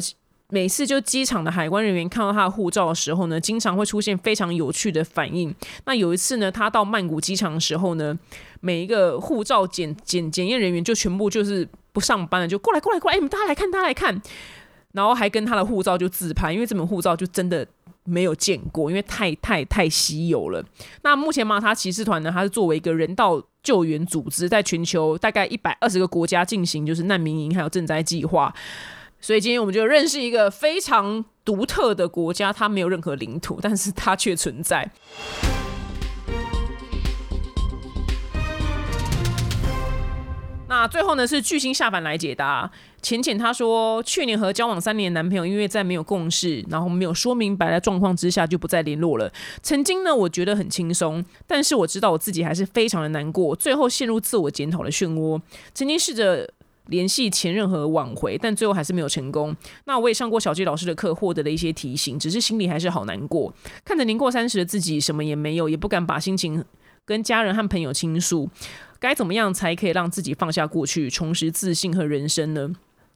[0.50, 5.54] 每次就机场的海关人员看到他的护照的时候呢，经常会出现非常有趣的反应。
[5.84, 8.18] 那有一次呢，他到曼谷机场的时候呢，
[8.60, 14.22] 每一个护照检检检验人员就全部就是不上班了，就过来过来过来，哎，大家来看，大家来看，
[14.92, 17.66] 然后还跟他的护照就自拍，因为这本护照就真的。
[18.04, 20.64] 没有见过，因为太太太稀有了。
[21.02, 23.38] 那目前马塔骑士团呢，他是作为一个人道
[23.68, 28.54] 救援组织，在全球大概一百二十个国家进行就是难民营还有赈灾计划。
[29.20, 34.90] 所以今天我们就认识一个非常独特的国家，它没有任何领土，但是它却存在。
[40.68, 42.70] 那最后呢，是巨星下凡来解答。
[43.00, 49.32] 浅浅他说，去年和交往三年的男朋友，因为在没有共识，然后没有说明白的状况之下，就不再联络了。
[49.62, 55.40] 曾经呢，我觉得很轻松，但是我知道我自己还是非常的难过，最后陷入自我检讨的漩涡。
[55.72, 56.52] 曾经试着
[56.86, 59.56] 联系前任和挽回，但最后还是没有成功。
[59.84, 63.54] 那我也上过小季老师的课，获得了一些提醒，只是心里还是好难过。
[63.84, 66.62] 看着年过三十的自己，什么也没有，也不敢把心情
[67.06, 68.50] 跟家人和朋友倾诉。
[69.00, 72.70] 该怎么样才可以让自己放下过去，重拾自信和人生呢？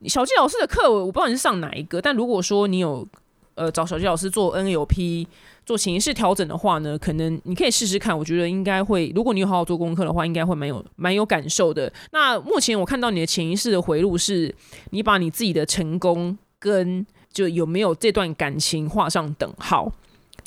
[0.06, 3.06] 小季老师的课，我不知道你是上哪一个，但如果说你有
[3.54, 5.26] 呃找小季老师做 NLP
[5.64, 8.16] 做潜意识调整的话呢，可能你可以试试看。
[8.16, 11.92] 我觉得应该会，如果你有好好做功课的话，应该会蛮有蛮有感受的。
[12.10, 14.52] 那目前我看到你的潜意识的回路是，
[14.90, 19.92] 你把你自己的成功跟就有没有这段感情画上等号，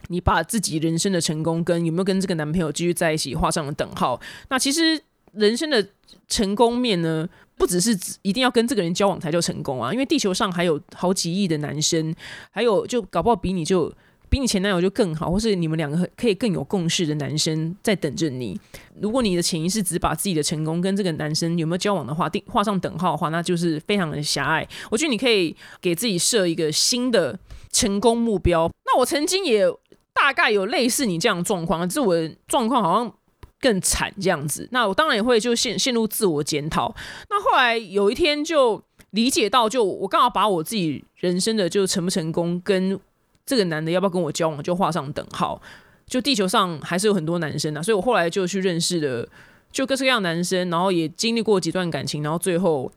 [0.08, 4.20] 你把自己人生的成功跟有没有跟这个男朋友继续在一起画上了等号。
[4.50, 5.02] 那其实
[5.36, 5.88] 人生的
[6.28, 7.28] 成功面呢？
[7.58, 12.14] 不只是一定要跟这个人交往才叫成功啊，因为地球上还有好几亿的男生，
[12.52, 13.90] 还有就搞不好比你就
[14.30, 18.60] 比你前男友就更好，或是你们两个可以更有共识的男生在等着你。
[19.00, 24.68] 如果你的潜意识只把自己的成功跟这个男生有没有交往的话定画上等号的话，那就是非常的狭隘。
[24.92, 27.40] 我觉得你可以给自己设一个新的
[27.72, 28.70] 成功目标。
[28.86, 29.66] 那我曾经也
[30.14, 33.16] 大概有类似你这样的状况，是我的状况好像。
[33.60, 36.94] 更惨这样子，那我当然也会就陷陷入自我检讨。
[37.30, 38.82] 那后来有一天就
[39.12, 43.00] 理解到，就我刚好把我自己人生的就成不成功跟
[43.46, 45.62] 这个男的要不要跟我交往就画上等号。
[46.08, 49.28] 就地球上还是有很多男生啊，所以我后来就去认识了
[49.72, 52.92] 就各式各样男生，然后也经历过几段感情，然后最后。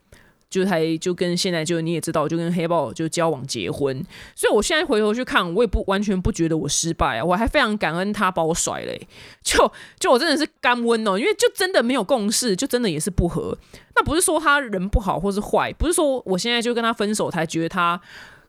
[0.51, 4.03] 就还就跟现在就你也知道，就跟黑豹就交往结婚，
[4.35, 8.93] 所以我现在回头去看，我也不完全不觉得我失败啊，我还非常感恩他把我甩了，
[9.45, 9.71] 就
[10.01, 13.57] 就我真的是干温哦，因为就真的没有共识，就真的也是不合。
[13.95, 18.01] 那不是说他人不好或是坏，不是说我现在就跟他分手才觉得他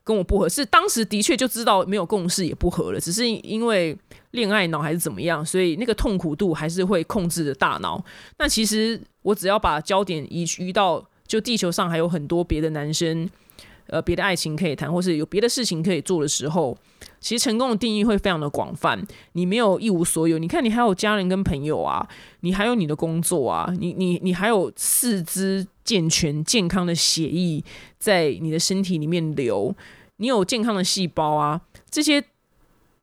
[0.05, 3.97] 跟我不合，是当时的确就知道没有共识也不合了，只是因为
[4.31, 8.01] 恋爱脑还是怎么样，所以那个痛苦度还是会控制着大脑。
[8.37, 11.05] 那其实我只要把焦点移移到。
[11.29, 13.29] 就地球上还有很多别的男生，
[13.85, 16.75] 呃，别的爱情可以谈，或是有别的事情可以做的时候，
[17.21, 18.99] 其实成功的定义会非常的广泛。
[19.33, 22.09] 你没有一无所有，你看你还有家人跟朋友啊，
[22.39, 27.63] 你还有你的工作啊，你你你还有四肢健全健康的血液
[27.99, 29.75] 在你的身体里面流，
[30.17, 31.61] 你有健康的细胞啊，
[31.91, 32.23] 这些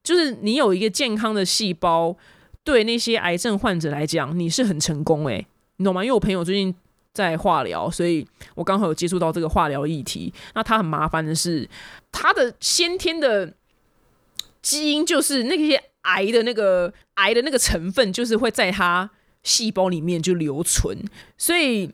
[0.02, 2.16] 就是你有一个健康的细胞，
[2.64, 5.46] 对那些癌症患者来讲，你是很成功诶，
[5.76, 6.04] 你懂吗？
[6.04, 6.74] 因为我朋友最近。
[7.16, 10.30] 在化疗，所以我刚好有接触到这个化疗议题。
[10.54, 11.66] 那他很麻烦的是，
[12.12, 13.54] 他的先天的
[14.60, 19.10] 基因就是那些癌的那个癌的那个成分，就是会在他
[19.42, 20.94] 细胞里面就留存，
[21.38, 21.90] 所以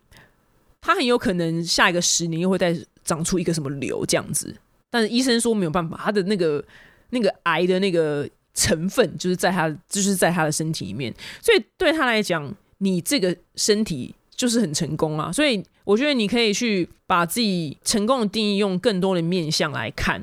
[0.81, 4.57] 他很有可能下一个十年又会再长出一个什么瘤这样子。
[4.91, 6.64] 但是医生说没有办法，他的那个
[7.11, 14.16] 那个癌的那个成分就是在他就是在他的身体里面，所以对他来讲，你这个身体。
[14.43, 20.20] 就是很成功啊，所以我觉得你可以去把自己成功的定义用更多的面向来看，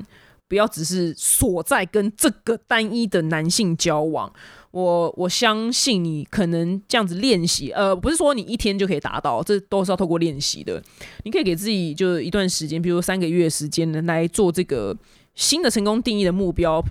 [0.50, 4.30] 不要只是锁在跟这个单一的男性交往。
[4.72, 10.84] 我我相信你可能这样子练习，呃，不是说你一天就可以达到，这都是要透过练习的。
[11.24, 14.94] 你可以给自己就一段时间，比如三个月时间呢，来做这个
[15.34, 16.84] 新的成功定义的目标，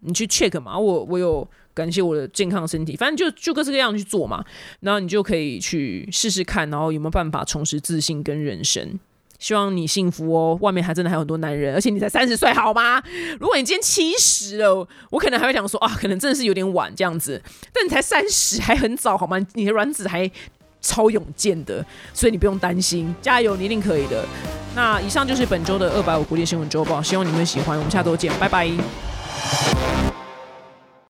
[0.00, 0.76] 你去 check 嘛。
[0.76, 1.48] 我我有。
[1.74, 4.44] 感谢我的健康身体，反正就就各式各样去做嘛，
[4.80, 8.98] 然后你就可以去试试看，然后有没有办法重拾自信跟人生。
[9.40, 13.02] 希望你幸福哦，外面还真的还有很多男人，而且你才三十岁，好吗？
[13.38, 19.38] 如果你今天七十了，我可能还会想说啊，可能真的是有点晚这样子，但你才三十，还很早，好吗？
[19.52, 20.30] 你的卵子还
[20.80, 24.24] 超勇健的，所以你不用担心，加油，你一定可以的。
[24.74, 30.13] 那以上就是本周的二百五国际新闻周报，希望你们喜欢，我们下周见，拜拜。